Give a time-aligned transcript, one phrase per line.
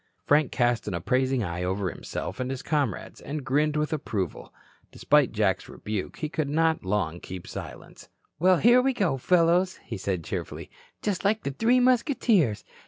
[0.25, 4.51] Frank cast an appraising eye over himself and his comrades, and grinned with approval.
[4.91, 8.09] Despite Jack's rebuke, he could not long keep silence.
[8.39, 10.71] "Well, here we go, fellows," he said cheerfully,
[11.03, 12.65] "just like the Three Musketeers.